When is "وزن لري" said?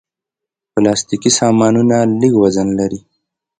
2.43-2.99